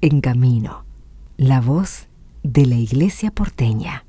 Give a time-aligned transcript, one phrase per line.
[0.00, 0.84] En Camino,
[1.36, 2.06] la voz
[2.44, 4.04] de la Iglesia porteña.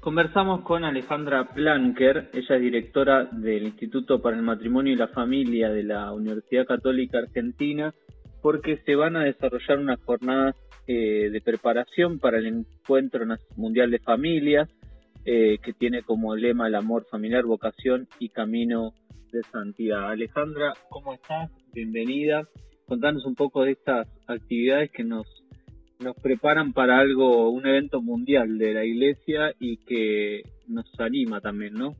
[0.00, 5.68] Conversamos con Alejandra Planker, ella es directora del Instituto para el Matrimonio y la Familia
[5.68, 7.92] de la Universidad Católica Argentina,
[8.40, 10.56] porque se van a desarrollar unas jornadas
[10.86, 13.26] eh, de preparación para el Encuentro
[13.56, 14.70] Mundial de Familias,
[15.24, 18.92] eh, que tiene como lema el amor familiar, vocación y camino
[19.32, 20.10] de santidad.
[20.10, 21.50] Alejandra, ¿cómo estás?
[21.72, 22.42] Bienvenida.
[22.86, 25.26] Contanos un poco de estas actividades que nos
[26.00, 31.74] nos preparan para algo, un evento mundial de la iglesia y que nos anima también,
[31.74, 31.92] ¿no?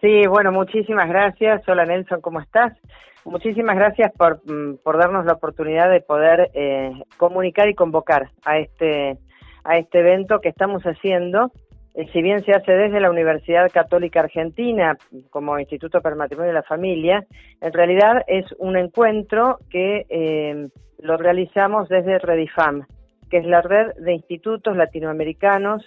[0.00, 1.66] Sí, bueno, muchísimas gracias.
[1.68, 2.76] Hola Nelson, ¿cómo estás?
[3.24, 8.58] Muchísimas gracias por, mm, por darnos la oportunidad de poder eh, comunicar y convocar a
[8.58, 9.18] este,
[9.64, 11.50] a este evento que estamos haciendo.
[11.98, 14.96] Eh, si bien se hace desde la Universidad Católica Argentina
[15.30, 17.26] como Instituto para el Matrimonio y la Familia,
[17.60, 20.68] en realidad es un encuentro que eh,
[21.00, 22.86] lo realizamos desde Redifam,
[23.28, 25.84] que es la red de institutos latinoamericanos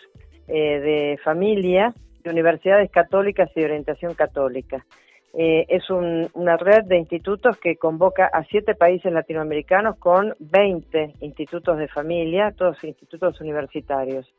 [0.49, 1.93] eh, de familia
[2.25, 4.85] de universidades católicas y de orientación católica.
[5.33, 11.87] Es una red de institutos que convoca a siete países latinoamericanos con 20 institutos de
[11.87, 14.29] familia, todos institutos universitarios.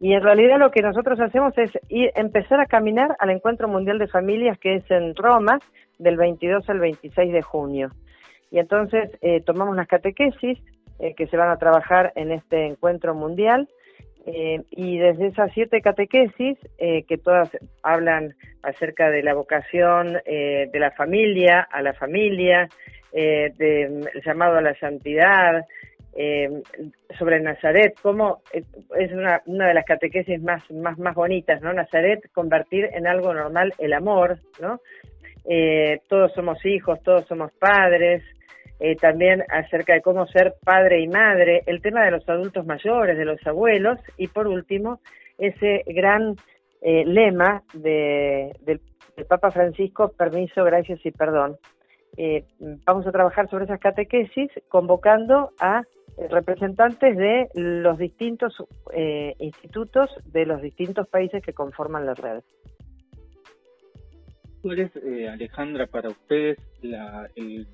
[0.00, 3.98] Y en realidad lo que nosotros hacemos es ir, empezar a caminar al Encuentro Mundial
[3.98, 5.58] de Familias que es en Roma
[5.98, 7.90] del 22 al 26 de junio.
[8.50, 10.58] Y entonces eh, tomamos las catequesis
[10.98, 13.68] eh, que se van a trabajar en este encuentro mundial
[14.26, 17.50] eh, y desde esas siete catequesis, que todas
[17.82, 22.68] hablan acerca de la vocación de la familia, a la familia,
[23.12, 25.66] del llamado a la santidad,
[27.18, 31.72] sobre Nazaret, cómo es una, una de las catequesis más, más, más bonitas, ¿no?
[31.72, 34.80] Nazaret, convertir en algo normal el amor, ¿no?
[36.08, 38.22] todos somos hijos, todos somos padres,
[38.80, 43.16] eh, también acerca de cómo ser padre y madre, el tema de los adultos mayores,
[43.16, 45.00] de los abuelos y por último
[45.38, 46.34] ese gran
[46.82, 48.80] eh, lema de, del,
[49.28, 51.56] Papa Francisco, permiso, gracias y perdón.
[52.16, 52.44] Eh,
[52.84, 55.82] vamos a trabajar sobre esas catequesis convocando a
[56.30, 58.54] representantes de los distintos
[59.38, 62.42] institutos de los distintos países que conforman la red.
[64.62, 64.92] ¿Cuál es,
[65.30, 67.66] Alejandra, para ustedes la, el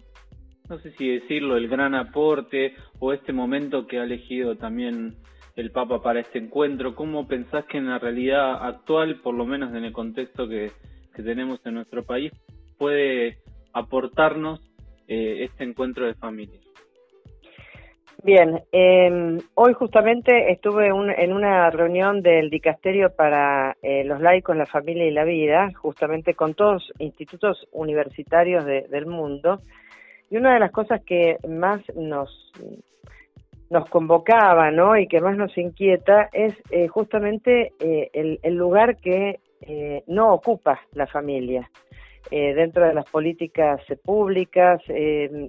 [0.70, 5.16] no sé si decirlo, el gran aporte o este momento que ha elegido también
[5.56, 6.94] el Papa para este encuentro?
[6.94, 10.70] ¿Cómo pensás que en la realidad actual, por lo menos en el contexto que,
[11.16, 12.32] tenemos en nuestro país,
[12.78, 13.40] puede
[13.74, 14.58] aportarnos
[15.06, 16.69] eh, este encuentro de familias?
[18.22, 24.66] Bien, eh, hoy justamente estuve en una reunión del Dicasterio para eh, los laicos, la
[24.66, 29.60] familia y la vida, justamente con todos institutos universitarios del mundo,
[30.30, 32.52] y una de las cosas que más nos,
[33.70, 34.96] nos convocaba ¿no?
[34.96, 40.80] y que más nos inquieta es eh, justamente eh, el, lugar que eh, no ocupa
[40.92, 41.70] la familia
[42.30, 44.80] dentro de las políticas públicas,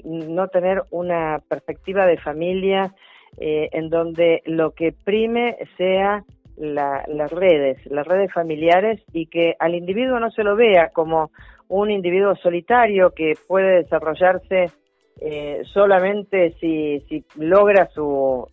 [0.03, 2.93] no tener una perspectiva de familia
[3.37, 6.23] en donde lo que prime sea
[6.57, 11.31] las redes, las redes familiares y que al individuo no se lo vea como
[11.67, 14.69] un individuo solitario que puede desarrollarse
[15.19, 18.45] eh, solamente si, si logra su,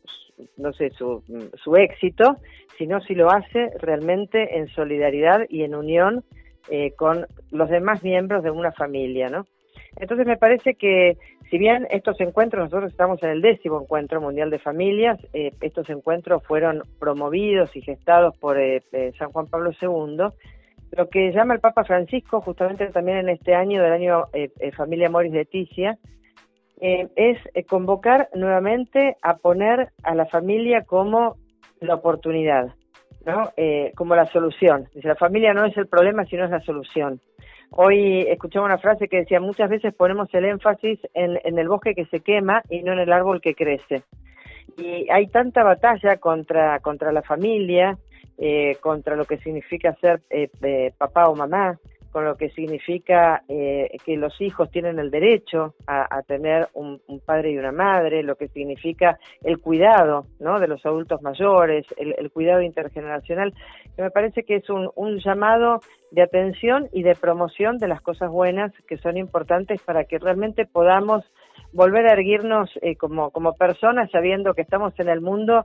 [0.57, 1.23] no sé, su,
[1.55, 2.37] su éxito,
[2.77, 6.25] sino si lo hace realmente en solidaridad y en unión
[6.71, 9.47] eh, con los demás miembros de una familia, ¿no?
[9.97, 11.17] Entonces me parece que
[11.51, 15.89] si bien estos encuentros, nosotros estamos en el décimo encuentro mundial de familias, eh, estos
[15.89, 20.29] encuentros fueron promovidos y gestados por eh, eh, San Juan Pablo II,
[20.91, 24.25] lo que llama el Papa Francisco, justamente también en este año del año
[24.75, 25.99] Familia Moris Leticia,
[26.81, 31.37] es convocar nuevamente a poner a la familia como
[31.81, 32.73] la oportunidad,
[33.27, 33.51] ¿no?
[33.95, 34.89] como la solución.
[35.03, 37.21] La familia no es el problema, sino es la solución.
[37.71, 41.95] Hoy escuchaba una frase que decía, muchas veces ponemos el énfasis en, en el bosque
[41.95, 44.03] que se quema y no en el árbol que crece.
[44.77, 47.99] Y hay tanta batalla contra, contra la familia,
[48.39, 51.79] eh, contra lo que significa ser eh, eh, papá o mamá,
[52.13, 57.53] con lo que significa eh, que los hijos tienen el derecho a, tener un, padre
[57.53, 60.59] y una madre, lo que significa el cuidado ¿no?
[60.59, 63.53] de los adultos mayores, el, cuidado intergeneracional,
[63.97, 68.31] que me parece que es un, llamado de atención y de promoción de las cosas
[68.31, 71.25] buenas que son importantes para que realmente podamos
[71.73, 75.65] volver a erguirnos eh, como, como personas sabiendo que estamos en el mundo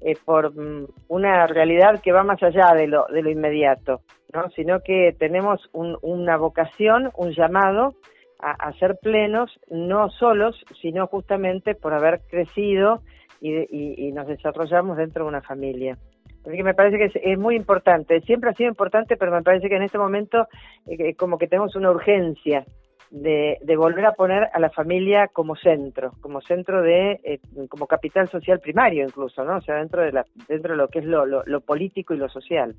[0.00, 4.00] eh, por mm, una realidad que va más allá de lo, de lo inmediato,
[4.32, 4.48] ¿no?
[4.50, 7.94] sino que tenemos una vocación, un llamado
[8.42, 13.02] a, ser plenos, no solos, sino justamente por haber crecido
[13.40, 15.98] y, nos desarrollamos dentro de una familia.
[16.46, 19.68] Así que me parece que es, muy importante, siempre ha sido importante, pero me parece
[19.68, 20.46] que en este momento
[20.86, 22.64] eh, como que tenemos una urgencia
[23.10, 28.28] de, volver a poner a la familia como centro, como centro de, eh, como capital
[28.28, 29.56] social primario incluso, ¿no?
[29.56, 32.28] O sea, dentro de, la, dentro de lo que es lo, lo, político y lo
[32.28, 32.74] social.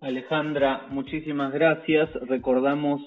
[0.00, 2.10] Alejandra, muchísimas gracias.
[2.28, 3.00] Recordamos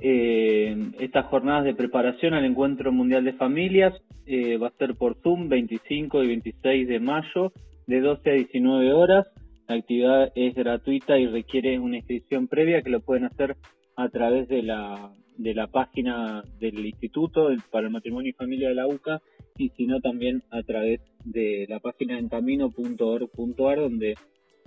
[0.00, 3.94] eh, estas jornadas de preparación al Encuentro Mundial de Familias.
[4.26, 7.52] Eh, va a ser por Zoom 25 y 26 de mayo
[7.86, 9.26] de 12 a 19 horas.
[9.68, 13.56] La actividad es gratuita y requiere una inscripción previa que lo pueden hacer
[14.00, 18.74] a través de la, de la página del Instituto para el Matrimonio y Familia de
[18.74, 19.20] la UCA
[19.58, 24.14] y si no también a través de la página encamino.org.ar donde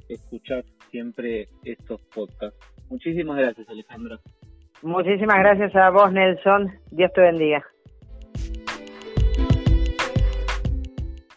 [0.07, 2.59] escuchar siempre estos podcasts.
[2.89, 4.19] Muchísimas gracias Alejandra.
[4.83, 6.71] Muchísimas gracias a vos Nelson.
[6.91, 7.63] Dios te bendiga.